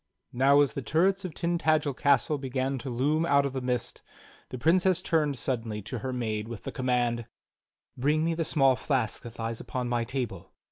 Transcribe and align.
Now, 0.33 0.61
as 0.61 0.73
the 0.73 0.81
turrets 0.81 1.25
of 1.25 1.35
Tintagel 1.35 1.93
castle 1.93 2.39
began 2.39 2.79
to 2.79 2.89
loom 2.89 3.23
out 3.23 3.45
of 3.45 3.53
the 3.53 3.61
mist, 3.61 4.01
the 4.49 4.57
Princess 4.57 4.99
turned 4.99 5.37
suddenly 5.37 5.79
to 5.83 5.99
her 5.99 6.11
maid 6.11 6.47
with 6.47 6.63
the 6.63 6.71
command: 6.71 7.27
"Bring 7.95 8.25
me 8.25 8.33
the 8.33 8.43
small 8.43 8.75
flask 8.75 9.21
that 9.21 9.37
lies 9.37 9.59
upon 9.59 9.89
my 9.89 10.03
table." 10.03 10.53